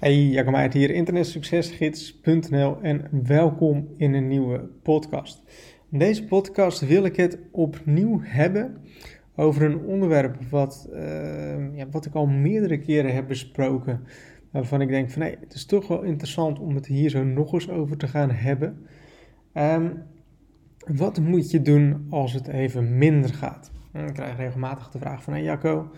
Hey, 0.00 0.22
Jacob 0.22 0.52
Meijert 0.52 0.72
hier, 0.72 0.90
internetsuccesgids.nl 0.90 2.78
en 2.82 3.08
welkom 3.26 3.88
in 3.96 4.14
een 4.14 4.28
nieuwe 4.28 4.58
podcast. 4.82 5.42
In 5.90 5.98
deze 5.98 6.24
podcast 6.24 6.86
wil 6.86 7.04
ik 7.04 7.16
het 7.16 7.38
opnieuw 7.50 8.20
hebben 8.22 8.76
over 9.36 9.62
een 9.62 9.78
onderwerp 9.78 10.36
wat, 10.50 10.88
uh, 10.92 11.76
ja, 11.76 11.88
wat 11.90 12.06
ik 12.06 12.14
al 12.14 12.26
meerdere 12.26 12.78
keren 12.78 13.14
heb 13.14 13.28
besproken. 13.28 14.02
Waarvan 14.50 14.80
ik 14.80 14.88
denk 14.88 15.10
van 15.10 15.22
nee, 15.22 15.36
het 15.40 15.54
is 15.54 15.66
toch 15.66 15.88
wel 15.88 16.02
interessant 16.02 16.58
om 16.58 16.74
het 16.74 16.86
hier 16.86 17.10
zo 17.10 17.24
nog 17.24 17.52
eens 17.52 17.70
over 17.70 17.96
te 17.96 18.08
gaan 18.08 18.30
hebben. 18.30 18.86
Um, 19.54 20.02
wat 20.86 21.20
moet 21.20 21.50
je 21.50 21.62
doen 21.62 22.06
als 22.10 22.32
het 22.32 22.46
even 22.46 22.98
minder 22.98 23.34
gaat? 23.34 23.70
Ik 23.92 24.14
krijg 24.14 24.36
regelmatig 24.36 24.90
de 24.90 24.98
vraag 24.98 25.22
van 25.22 25.32
hey 25.32 25.42
Jacco, 25.42 25.90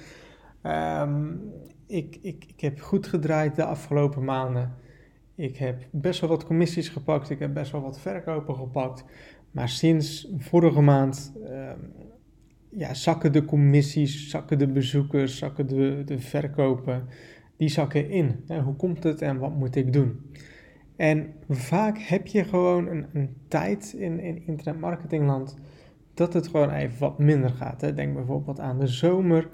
um, 0.63 1.41
ik, 1.89 2.19
ik, 2.23 2.45
ik 2.45 2.61
heb 2.61 2.81
goed 2.81 3.07
gedraaid 3.07 3.57
de 3.57 3.65
afgelopen 3.65 4.25
maanden. 4.25 4.75
Ik 5.35 5.57
heb 5.57 5.87
best 5.91 6.21
wel 6.21 6.31
wat 6.31 6.45
commissies 6.45 6.89
gepakt. 6.89 7.31
Ik 7.31 7.39
heb 7.39 7.55
best 7.55 7.73
wel 7.73 7.81
wat 7.81 8.01
verkopen 8.01 8.55
gepakt. 8.55 9.05
Maar 9.51 9.69
sinds 9.69 10.29
vorige 10.39 10.81
maand 10.81 11.33
um, 11.45 11.93
ja, 12.69 12.95
zakken 12.95 13.33
de 13.33 13.45
commissies, 13.45 14.31
zakken 14.31 14.59
de 14.59 14.69
bezoekers, 14.69 15.39
zakken 15.39 15.67
de, 15.67 16.03
de 16.05 16.19
verkopen. 16.19 17.07
Die 17.57 17.69
zakken 17.69 18.11
in. 18.11 18.45
hoe 18.65 18.77
komt 18.77 19.03
het 19.03 19.23
en 19.23 19.39
wat 19.39 19.55
moet 19.55 19.77
ik 19.77 19.93
doen? 19.93 20.21
En 20.97 21.35
vaak 21.49 21.99
heb 21.99 22.27
je 22.27 22.45
gewoon 22.45 22.87
een, 22.87 23.07
een 23.13 23.37
tijd 23.49 23.95
in, 23.99 24.21
in 24.21 24.47
internetmarketingland 24.47 25.57
dat 26.15 26.33
het 26.33 26.49
gewoon 26.49 26.71
even 26.71 26.99
wat 26.99 27.19
minder 27.19 27.51
gaat. 27.51 27.81
Hè. 27.81 27.95
Denk 27.95 28.15
bijvoorbeeld 28.15 28.61
aan 28.61 28.79
de 28.79 28.87
zomer. 28.87 29.49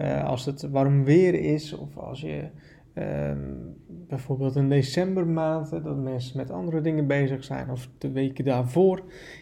Uh, 0.00 0.24
als 0.24 0.44
het 0.44 0.62
warm 0.62 1.04
weer 1.04 1.34
is 1.34 1.72
of 1.72 1.96
als 1.96 2.20
je 2.20 2.48
uh, 2.94 3.32
bijvoorbeeld 3.86 4.56
in 4.56 4.68
decembermaand, 4.68 5.70
dat 5.70 5.96
mensen 5.96 6.36
met 6.36 6.50
andere 6.50 6.80
dingen 6.80 7.06
bezig 7.06 7.44
zijn 7.44 7.70
of 7.70 7.88
de 7.98 8.12
weken 8.12 8.44
daarvoor. 8.44 8.96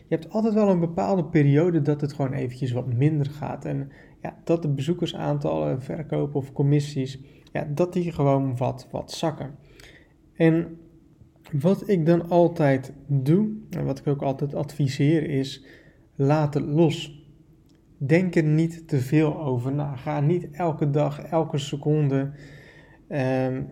Je 0.09 0.15
hebt 0.15 0.31
altijd 0.31 0.55
wel 0.55 0.69
een 0.69 0.81
bepaalde 0.81 1.25
periode 1.25 1.83
dat 1.83 2.01
het 2.01 2.13
gewoon 2.13 2.33
eventjes 2.33 2.73
wat 2.73 2.95
minder 2.95 3.27
gaat. 3.27 3.65
En 3.65 3.91
ja, 4.23 4.37
dat 4.45 4.63
de 4.63 4.69
bezoekersaantallen, 4.69 5.83
verkopen 5.83 6.35
of 6.35 6.53
commissies, 6.53 7.21
ja, 7.53 7.69
dat 7.75 7.93
die 7.93 8.13
gewoon 8.13 8.57
wat, 8.57 8.89
wat 8.91 9.13
zakken. 9.13 9.55
En 10.35 10.79
wat 11.53 11.89
ik 11.89 12.07
dan 12.07 12.29
altijd 12.29 12.93
doe, 13.07 13.49
en 13.71 13.85
wat 13.85 13.99
ik 13.99 14.07
ook 14.07 14.23
altijd 14.23 14.55
adviseer, 14.55 15.29
is 15.29 15.65
laat 16.15 16.55
het 16.55 16.65
los. 16.65 17.26
Denk 17.99 18.35
er 18.35 18.43
niet 18.43 18.89
te 18.89 18.99
veel 18.99 19.43
over 19.43 19.73
na. 19.75 19.97
Ga 19.97 20.21
niet 20.21 20.51
elke 20.51 20.91
dag, 20.91 21.21
elke 21.21 21.59
seconde 21.59 22.31
um, 23.09 23.69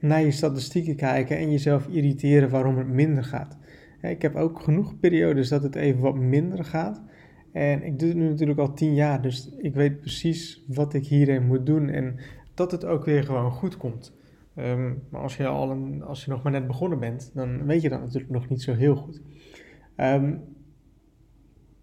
naar 0.00 0.22
je 0.22 0.30
statistieken 0.30 0.96
kijken 0.96 1.36
en 1.36 1.50
jezelf 1.50 1.86
irriteren 1.88 2.50
waarom 2.50 2.78
het 2.78 2.88
minder 2.88 3.24
gaat. 3.24 3.58
Ik 4.02 4.22
heb 4.22 4.34
ook 4.36 4.60
genoeg 4.60 4.98
periodes 5.00 5.48
dat 5.48 5.62
het 5.62 5.74
even 5.74 6.00
wat 6.00 6.14
minder 6.14 6.64
gaat. 6.64 7.02
En 7.52 7.82
ik 7.82 7.98
doe 7.98 8.08
het 8.08 8.16
nu 8.16 8.28
natuurlijk 8.28 8.58
al 8.58 8.74
tien 8.74 8.94
jaar, 8.94 9.22
dus 9.22 9.54
ik 9.58 9.74
weet 9.74 10.00
precies 10.00 10.64
wat 10.66 10.94
ik 10.94 11.06
hierin 11.06 11.46
moet 11.46 11.66
doen 11.66 11.88
en 11.88 12.16
dat 12.54 12.70
het 12.70 12.84
ook 12.84 13.04
weer 13.04 13.24
gewoon 13.24 13.50
goed 13.50 13.76
komt. 13.76 14.18
Um, 14.56 15.02
maar 15.08 15.20
als 15.20 15.36
je, 15.36 15.46
al 15.46 15.70
een, 15.70 16.02
als 16.02 16.24
je 16.24 16.30
nog 16.30 16.42
maar 16.42 16.52
net 16.52 16.66
begonnen 16.66 16.98
bent, 16.98 17.30
dan 17.34 17.66
weet 17.66 17.82
je 17.82 17.88
dat 17.88 18.00
natuurlijk 18.00 18.32
nog 18.32 18.48
niet 18.48 18.62
zo 18.62 18.74
heel 18.74 18.96
goed. 18.96 19.22
Um, 19.96 20.40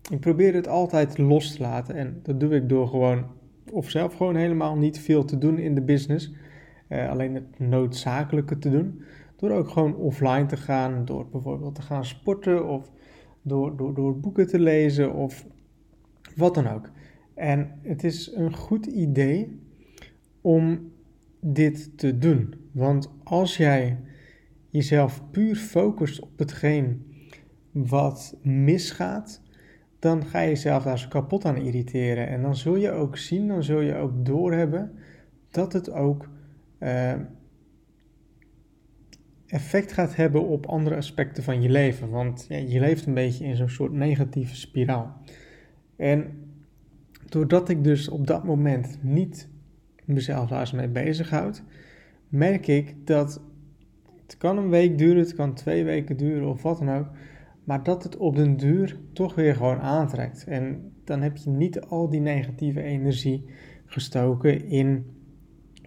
ik 0.10 0.20
probeer 0.20 0.54
het 0.54 0.68
altijd 0.68 1.18
los 1.18 1.56
te 1.56 1.62
laten 1.62 1.96
en 1.96 2.20
dat 2.24 2.40
doe 2.40 2.56
ik 2.56 2.70
door 2.70 2.88
gewoon, 2.88 3.26
of 3.72 3.90
zelf 3.90 4.16
gewoon 4.16 4.36
helemaal 4.36 4.78
niet 4.78 5.00
veel 5.00 5.26
te 5.26 5.38
doen 5.38 5.58
in 5.58 5.76
de 5.76 5.82
business. 5.82 6.34
Uh, 6.90 7.10
alleen 7.10 7.36
het 7.36 7.60
noodzakelijke 7.60 8.58
te 8.58 8.70
doen. 8.70 9.02
Door 9.36 9.52
ook 9.52 9.70
gewoon 9.70 9.96
offline 9.96 10.46
te 10.46 10.58
gaan, 10.58 11.06
door 11.06 11.30
bijvoorbeeld 11.30 11.76
te 11.76 11.82
gaan 11.82 12.06
sporten 12.06 12.68
of 12.68 12.92
door, 13.42 13.78
door, 13.78 13.94
door 13.94 14.20
boeken 14.20 14.48
te 14.48 14.60
lezen 14.60 15.14
of 15.14 15.46
wat 16.36 16.56
dan 16.56 16.67
ook. 16.67 16.90
En 17.34 17.80
het 17.82 18.04
is 18.04 18.32
een 18.36 18.54
goed 18.54 18.86
idee 18.86 19.60
om 20.42 20.92
dit 21.40 21.98
te 21.98 22.17
doen. 22.17 22.54
Want 22.72 23.12
als 23.23 23.58
jij 23.58 24.00
jezelf 24.70 25.22
puur 25.32 25.56
focust 25.56 26.20
op 26.22 26.40
hetgeen 26.40 27.06
wat 27.72 28.38
misgaat, 28.42 29.42
dan 30.00 30.26
ga 30.26 30.40
je 30.40 30.50
jezelf 30.50 30.84
daar 30.84 31.00
zo 31.00 31.08
kapot 31.08 31.46
aan 31.46 31.58
irriteren. 31.58 32.28
En 32.28 32.42
dan 32.42 32.56
zul 32.56 32.76
je 32.76 32.92
ook 32.92 33.18
zien, 33.18 33.48
dan 33.48 33.64
zul 33.64 33.82
je 33.82 33.96
ook 33.96 34.26
doorhebben 34.26 34.92
dat 35.52 35.74
het 35.74 35.92
ook 35.92 36.30
uh, 36.80 37.14
effect 39.48 39.92
gaat 39.92 40.16
hebben 40.16 40.48
op 40.48 40.66
andere 40.66 40.96
aspecten 40.96 41.44
van 41.44 41.62
je 41.62 41.70
leven. 41.70 42.10
Want 42.10 42.46
ja, 42.50 42.58
je 42.58 42.80
leeft 42.80 43.06
een 43.06 43.14
beetje 43.14 43.46
in 43.46 43.56
zo'n 43.56 43.70
soort 43.70 43.92
negatieve 43.92 44.56
spiraal. 44.56 45.22
En 45.96 46.48
doordat 47.30 47.70
ik 47.70 47.84
dus 47.84 48.10
op 48.10 48.28
dat 48.28 48.44
moment 48.44 48.98
niet 49.02 49.50
mezelf 50.06 50.50
daar 50.50 50.60
eens 50.60 50.72
mee 50.72 50.88
bezighoud, 50.88 51.64
merk 52.30 52.68
ik 52.68 52.96
dat 53.04 53.42
het 54.26 54.38
kan 54.38 54.58
een 54.58 54.70
week 54.70 54.98
duren, 54.98 55.18
het 55.18 55.36
kan 55.36 55.54
twee 55.54 55.84
weken 55.84 56.18
duren 56.18 56.48
of 56.48 56.62
wat 56.62 56.78
dan 56.78 56.90
ook 56.90 57.08
maar 57.67 57.83
dat 57.83 58.04
het 58.04 58.17
op 58.17 58.36
den 58.36 58.58
duur 58.58 59.00
toch 59.14 59.36
weer 59.36 59.55
gewoon 59.55 59.80
aantrekt. 59.80 60.45
En 60.45 60.92
dan 61.04 61.22
heb 61.22 61.38
je 61.38 61.50
niet 61.50 61.82
al 61.82 62.10
die 62.10 62.20
negatieve 62.20 62.82
energie 62.82 63.45
gestoken 63.86 64.66
in 64.66 65.05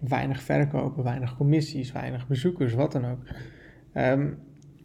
weinig 0.07 0.41
verkopen, 0.41 1.03
weinig 1.03 1.37
commissies, 1.37 1.91
weinig 1.91 2.27
bezoekers, 2.27 2.73
wat 2.73 2.91
dan 2.91 3.05
ook. 3.05 3.19
Um, 3.93 4.37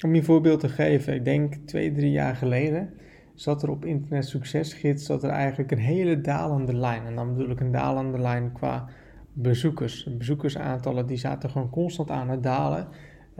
om 0.04 0.12
je 0.12 0.18
een 0.18 0.24
voorbeeld 0.24 0.60
te 0.60 0.68
geven, 0.68 1.14
ik 1.14 1.24
denk 1.24 1.54
twee, 1.54 1.92
drie 1.92 2.10
jaar 2.10 2.36
geleden 2.36 2.90
zat 3.34 3.62
er 3.62 3.70
op 3.70 3.84
Internet 3.84 4.26
Succesgids 4.26 5.06
zat 5.06 5.22
er 5.22 5.30
eigenlijk 5.30 5.70
een 5.70 5.78
hele 5.78 6.20
dalende 6.20 6.76
lijn. 6.76 7.06
En 7.06 7.14
dan 7.14 7.34
bedoel 7.34 7.50
ik 7.50 7.60
een 7.60 7.72
dalende 7.72 8.18
lijn 8.18 8.52
qua 8.52 8.88
bezoekers. 9.32 10.08
Bezoekersaantallen 10.18 11.06
die 11.06 11.16
zaten 11.16 11.50
gewoon 11.50 11.70
constant 11.70 12.10
aan 12.10 12.28
het 12.28 12.42
dalen. 12.42 12.88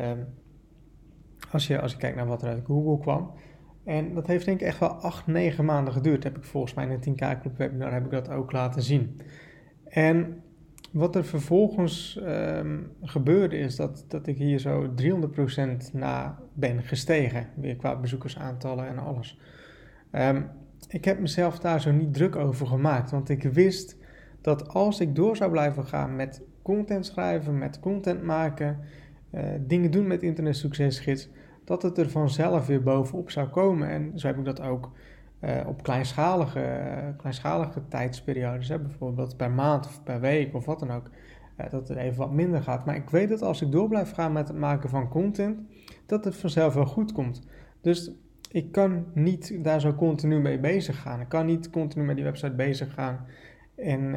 Um, 0.01 0.27
als 1.57 1.67
je, 1.67 1.81
als 1.81 1.97
kijkt 1.97 2.17
naar 2.17 2.27
wat 2.27 2.43
er 2.43 2.49
uit 2.49 2.65
Google 2.65 2.99
kwam. 2.99 3.31
En 3.85 4.15
dat 4.15 4.27
heeft 4.27 4.45
denk 4.45 4.61
ik 4.61 4.67
echt 4.67 4.79
wel 4.79 4.89
8, 4.89 5.27
9 5.27 5.65
maanden 5.65 5.93
geduurd. 5.93 6.25
Heb 6.25 6.37
ik 6.37 6.45
volgens 6.45 6.75
mij 6.75 6.85
in 6.85 6.91
een 6.91 7.15
10K 7.15 7.41
Club 7.41 7.57
webinar 7.57 7.93
heb 7.93 8.05
ik 8.05 8.11
dat 8.11 8.31
ook 8.31 8.53
laten 8.53 8.83
zien. 8.83 9.21
En 9.85 10.43
wat 10.93 11.17
er 11.17 11.25
vervolgens 11.25 12.21
um, 12.23 12.93
gebeurde 13.03 13.57
is 13.59 13.77
dat, 13.77 14.05
dat 14.09 14.27
ik 14.27 14.37
hier 14.37 14.59
zo 14.59 14.95
300% 15.03 15.93
na 15.93 16.39
ben 16.55 16.83
gestegen. 16.83 17.47
Weer 17.55 17.77
qua 17.77 17.97
bezoekersaantallen 17.97 18.89
en 18.89 18.99
alles. 18.99 19.39
Um, 20.13 20.49
ik 20.89 21.05
heb 21.05 21.19
mezelf 21.19 21.59
daar 21.59 21.81
zo 21.81 21.93
niet 21.93 22.15
druk 22.15 22.37
over 22.37 22.67
gemaakt. 22.67 23.11
Want 23.11 23.29
ik 23.29 23.43
wist 23.43 23.97
dat 24.41 24.69
als 24.69 25.01
ik 25.01 25.15
door 25.15 25.37
zou 25.37 25.51
blijven 25.51 25.87
gaan 25.87 26.17
met 26.17 26.43
content 26.63 27.07
schrijven, 27.07 27.59
met 27.59 27.81
content 27.81 28.23
maken, 28.23 28.79
uh, 29.35 29.43
dingen 29.61 29.91
doen 29.91 30.07
met 30.07 30.23
Internet 30.23 30.57
Succesgids 30.57 31.29
dat 31.67 31.83
het 31.83 31.99
er 31.99 32.11
vanzelf 32.11 32.67
weer 32.67 32.83
bovenop 32.83 33.31
zou 33.31 33.49
komen. 33.49 33.89
En 33.89 34.13
zo 34.15 34.27
heb 34.27 34.39
ik 34.39 34.45
dat 34.45 34.61
ook 34.61 34.91
uh, 35.41 35.61
op 35.67 35.83
kleinschalige, 35.83 36.61
uh, 36.61 37.19
kleinschalige 37.19 37.89
tijdsperiodes, 37.89 38.69
hè, 38.69 38.79
bijvoorbeeld 38.79 39.37
per 39.37 39.51
maand 39.51 39.87
of 39.87 40.03
per 40.03 40.21
week 40.21 40.55
of 40.55 40.65
wat 40.65 40.79
dan 40.79 40.91
ook, 40.91 41.11
uh, 41.61 41.71
dat 41.71 41.89
het 41.89 41.99
even 41.99 42.19
wat 42.19 42.33
minder 42.33 42.63
gaat. 42.63 42.85
Maar 42.85 42.97
ik 42.97 43.11
weet 43.11 43.29
dat 43.29 43.43
als 43.43 43.63
ik 43.63 43.73
door 43.73 43.89
blijf 43.89 44.13
gaan 44.13 44.33
met 44.33 44.49
het 44.49 44.57
maken 44.57 44.89
van 44.89 45.09
content, 45.09 45.61
dat 46.07 46.25
het 46.25 46.37
vanzelf 46.37 46.75
wel 46.75 46.87
goed 46.87 47.13
komt. 47.13 47.47
Dus 47.81 48.11
ik 48.51 48.73
kan 48.73 49.05
niet 49.15 49.65
daar 49.65 49.81
zo 49.81 49.95
continu 49.95 50.41
mee 50.41 50.59
bezig 50.59 51.03
gaan. 51.03 51.21
Ik 51.21 51.29
kan 51.29 51.47
niet 51.47 51.71
continu 51.71 52.05
met 52.05 52.17
die 52.17 52.25
website 52.25 52.55
bezig 52.55 52.95
gaan 52.95 53.27
en 53.77 54.15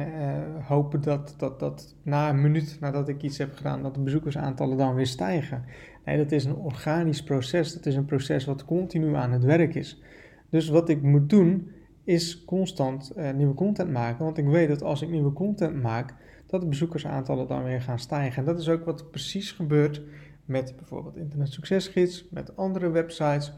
hopen 0.62 1.00
dat, 1.02 1.34
dat, 1.36 1.60
dat 1.60 1.94
na 2.02 2.28
een 2.28 2.40
minuut 2.40 2.76
nadat 2.80 3.08
ik 3.08 3.22
iets 3.22 3.38
heb 3.38 3.56
gedaan, 3.56 3.82
dat 3.82 3.94
de 3.94 4.00
bezoekersaantallen 4.00 4.76
dan 4.76 4.94
weer 4.94 5.06
stijgen. 5.06 5.64
Nee, 6.04 6.16
dat 6.16 6.32
is 6.32 6.44
een 6.44 6.56
organisch 6.56 7.22
proces. 7.22 7.74
Dat 7.74 7.86
is 7.86 7.94
een 7.94 8.04
proces 8.04 8.44
wat 8.44 8.64
continu 8.64 9.14
aan 9.14 9.32
het 9.32 9.44
werk 9.44 9.74
is. 9.74 10.02
Dus 10.48 10.68
wat 10.68 10.88
ik 10.88 11.02
moet 11.02 11.30
doen, 11.30 11.70
is 12.04 12.44
constant 12.44 13.12
uh, 13.16 13.30
nieuwe 13.30 13.54
content 13.54 13.90
maken. 13.90 14.24
Want 14.24 14.38
ik 14.38 14.46
weet 14.46 14.68
dat 14.68 14.82
als 14.82 15.02
ik 15.02 15.08
nieuwe 15.08 15.32
content 15.32 15.82
maak, 15.82 16.14
dat 16.46 16.60
de 16.60 16.66
bezoekersaantallen 16.66 17.46
dan 17.46 17.64
weer 17.64 17.80
gaan 17.80 17.98
stijgen. 17.98 18.38
En 18.38 18.44
dat 18.44 18.60
is 18.60 18.68
ook 18.68 18.84
wat 18.84 19.10
precies 19.10 19.52
gebeurt 19.52 20.02
met 20.44 20.76
bijvoorbeeld 20.76 21.16
Internet 21.16 21.52
Succesgids, 21.52 22.28
met 22.30 22.56
andere 22.56 22.90
websites. 22.90 23.52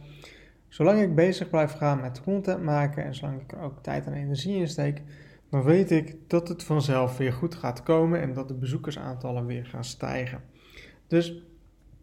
Zolang 0.69 1.01
ik 1.01 1.15
bezig 1.15 1.51
blijf 1.51 1.73
gaan 1.73 2.01
met 2.01 2.23
content 2.23 2.63
maken 2.63 3.05
en 3.05 3.15
zolang 3.15 3.41
ik 3.41 3.53
er 3.53 3.61
ook 3.61 3.83
tijd 3.83 4.07
en 4.07 4.13
energie 4.13 4.57
in 4.57 4.69
steek, 4.69 5.03
dan 5.53 5.63
weet 5.63 5.91
ik 5.91 6.17
dat 6.27 6.49
het 6.49 6.63
vanzelf 6.63 7.17
weer 7.17 7.33
goed 7.33 7.55
gaat 7.55 7.83
komen 7.83 8.21
en 8.21 8.33
dat 8.33 8.49
de 8.49 8.55
bezoekersaantallen 8.55 9.47
weer 9.47 9.67
gaan 9.67 9.85
stijgen. 9.85 10.43
Dus 11.07 11.45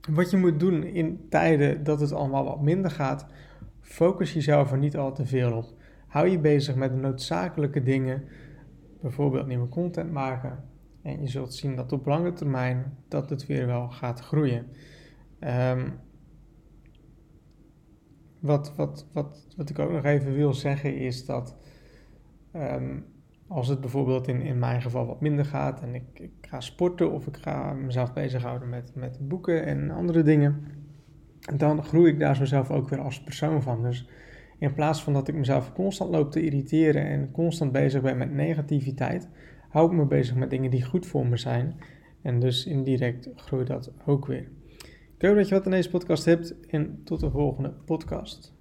wat 0.10 0.30
je 0.30 0.38
moet 0.38 0.60
doen 0.60 0.84
in 0.84 1.26
tijden 1.30 1.84
dat 1.84 2.00
het 2.00 2.12
allemaal 2.12 2.44
wat 2.44 2.62
minder 2.62 2.92
gaat, 2.92 3.26
focus 3.82 4.34
jezelf 4.34 4.72
er 4.72 4.78
niet 4.78 4.98
al 4.98 5.14
te 5.14 5.26
veel 5.26 5.54
op. 5.54 5.74
Hou 6.08 6.28
je 6.28 6.40
bezig 6.40 6.76
met 6.76 6.92
de 6.92 6.98
noodzakelijke 6.98 7.84
dingen, 7.84 8.24
bijvoorbeeld 9.02 9.48
nieuwe 9.48 9.70
content 9.70 10.12
maken, 10.12 10.64
En 11.02 11.22
je 11.22 11.28
zult 11.28 11.54
zien 11.54 11.76
dat 11.76 11.92
op 11.92 12.06
lange 12.06 12.34
termijn 12.34 12.98
dat 13.08 13.30
het 13.30 13.46
weer 13.46 13.66
wel 13.66 13.90
gaat 13.90 14.20
groeien. 14.20 14.66
Um, 15.40 16.00
wat, 18.40 18.76
wat, 18.76 19.08
wat, 19.14 19.48
wat 19.58 19.70
ik 19.70 19.80
ook 19.80 19.92
nog 19.92 20.04
even 20.04 20.34
wil 20.34 20.54
zeggen 20.54 20.96
is 20.98 21.26
dat 21.26 21.56
um, 22.56 23.06
als 23.50 23.68
het 23.68 23.82
bijvoorbeeld 23.82 24.28
in, 24.28 24.42
in 24.42 24.60
mijn 24.60 24.82
geval 24.82 25.06
wat 25.06 25.22
minder 25.22 25.46
gaat 25.46 25.82
en 25.82 25.96
ik, 25.96 26.04
ik 26.14 26.32
ga 26.42 26.60
sporten 26.60 27.12
of 27.12 27.28
ik 27.28 27.38
ga 27.38 27.74
mezelf 27.74 28.14
bezighouden 28.14 28.70
met, 28.70 28.92
met 28.96 29.18
boeken 29.28 29.66
en 29.66 29.92
andere 29.92 30.24
dingen, 30.24 30.64
dan 31.56 31.84
groei 31.84 32.12
ik 32.12 32.20
daar 32.20 32.36
zo 32.36 32.46
zelf 32.46 32.72
ook 32.72 32.90
weer 32.90 33.00
als 33.00 33.24
persoon 33.24 33.62
van. 33.62 33.82
Dus 33.84 34.10
in 34.60 34.74
plaats 34.74 35.04
van 35.04 35.14
dat 35.14 35.28
ik 35.28 35.36
mezelf 35.36 35.74
constant 35.74 36.12
loop 36.12 36.32
te 36.32 36.44
irriteren 36.44 37.06
en 37.06 37.32
constant 37.32 37.72
bezig 37.72 38.02
ben 38.02 38.18
met 38.18 38.34
negativiteit, 38.34 39.30
hou 39.70 39.92
ik 39.92 39.98
me 39.98 40.06
bezig 40.06 40.36
met 40.36 40.50
dingen 40.50 40.72
die 40.72 40.84
goed 40.84 41.06
voor 41.06 41.28
me 41.28 41.38
zijn. 41.38 41.76
En 42.22 42.40
dus 42.40 42.66
indirect 42.66 43.30
groeit 43.36 43.68
dat 43.68 43.92
ook 44.06 44.26
weer. 44.26 44.48
Ik 45.18 45.26
hoop 45.26 45.36
dat 45.36 45.48
je 45.48 45.56
wat 45.56 45.66
in 45.66 45.72
deze 45.72 45.90
podcast 45.90 46.26
hebt 46.26 46.60
en 46.68 47.02
tot 47.04 47.20
de 47.20 47.30
volgende 47.30 47.74
podcast. 47.86 48.58